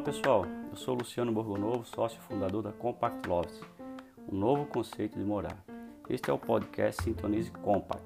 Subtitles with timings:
[0.00, 3.60] Olá pessoal, eu sou Luciano Borgonovo, sócio fundador da Compact Loves,
[4.32, 5.62] um novo conceito de morar.
[6.08, 8.02] Este é o podcast Sintonize Compact.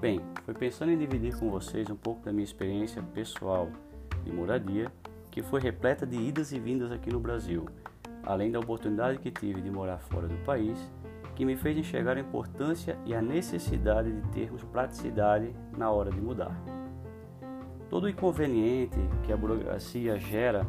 [0.00, 3.68] Bem, foi pensando em dividir com vocês um pouco da minha experiência pessoal
[4.24, 4.90] de moradia,
[5.30, 7.66] que foi repleta de idas e vindas aqui no Brasil,
[8.22, 10.78] além da oportunidade que tive de morar fora do país,
[11.36, 16.22] que me fez enxergar a importância e a necessidade de termos praticidade na hora de
[16.22, 16.58] mudar.
[17.90, 20.66] Todo o inconveniente que a burocracia gera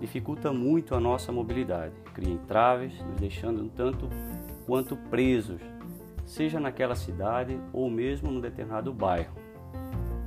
[0.00, 4.08] dificulta muito a nossa mobilidade, cria entraves, nos deixando tanto
[4.66, 5.60] quanto presos,
[6.24, 9.34] seja naquela cidade ou mesmo num determinado bairro.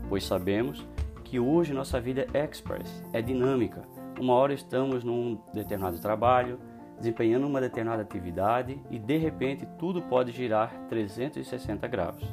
[0.09, 0.85] Pois sabemos
[1.23, 3.83] que hoje nossa vida é express, é dinâmica.
[4.19, 6.59] Uma hora estamos num determinado trabalho,
[6.97, 12.23] desempenhando uma determinada atividade e de repente tudo pode girar 360 graus.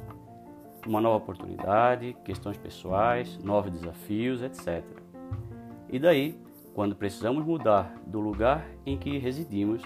[0.86, 4.84] Uma nova oportunidade, questões pessoais, novos desafios, etc.
[5.90, 6.43] E daí
[6.74, 9.80] quando precisamos mudar do lugar em que residimos,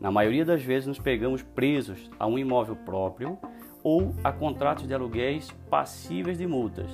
[0.00, 3.38] na maioria das vezes nos pegamos presos a um imóvel próprio
[3.84, 6.90] ou a contratos de aluguéis passíveis de multas.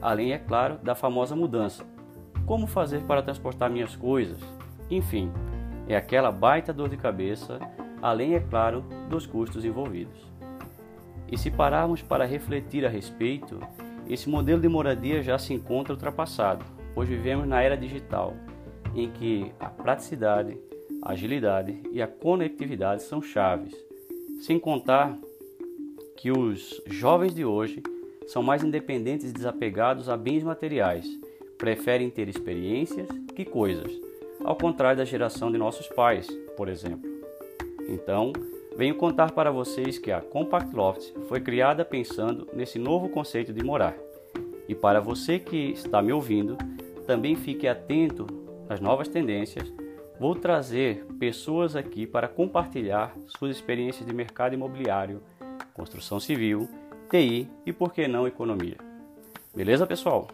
[0.00, 1.84] Além, é claro, da famosa mudança.
[2.44, 4.38] Como fazer para transportar minhas coisas?
[4.90, 5.32] Enfim,
[5.88, 7.58] é aquela baita dor de cabeça,
[8.02, 10.20] além, é claro, dos custos envolvidos.
[11.32, 13.58] E se pararmos para refletir a respeito,
[14.06, 18.34] esse modelo de moradia já se encontra ultrapassado, pois vivemos na era digital
[18.96, 20.58] em que a praticidade,
[21.02, 23.74] a agilidade e a conectividade são chaves.
[24.40, 25.18] Sem contar
[26.16, 27.82] que os jovens de hoje
[28.26, 31.06] são mais independentes e desapegados a bens materiais,
[31.58, 33.90] preferem ter experiências que coisas,
[34.42, 37.08] ao contrário da geração de nossos pais, por exemplo.
[37.88, 38.32] Então,
[38.76, 43.62] venho contar para vocês que a Compact Loft foi criada pensando nesse novo conceito de
[43.62, 43.96] morar.
[44.68, 46.56] E para você que está me ouvindo,
[47.06, 49.72] também fique atento nas novas tendências,
[50.18, 55.22] vou trazer pessoas aqui para compartilhar suas experiências de mercado imobiliário,
[55.74, 56.68] construção civil,
[57.10, 58.76] TI e, por que não, economia.
[59.54, 60.28] Beleza, pessoal?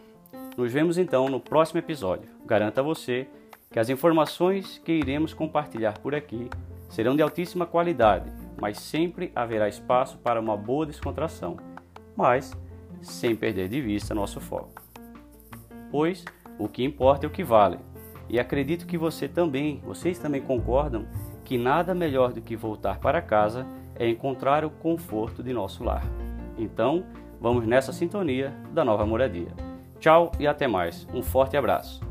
[0.57, 2.29] Nos vemos então no próximo episódio.
[2.45, 3.27] Garanto a você
[3.71, 6.49] que as informações que iremos compartilhar por aqui
[6.89, 11.57] serão de altíssima qualidade, mas sempre haverá espaço para uma boa descontração,
[12.15, 12.55] mas
[13.01, 14.81] sem perder de vista nosso foco.
[15.91, 16.23] Pois
[16.59, 17.79] o que importa é o que vale
[18.29, 21.05] e acredito que você também, vocês também concordam
[21.43, 26.03] que nada melhor do que voltar para casa é encontrar o conforto de nosso lar.
[26.57, 27.03] Então,
[27.39, 29.49] vamos nessa sintonia da nova moradia.
[29.99, 31.07] Tchau e até mais.
[31.13, 32.01] Um forte abraço.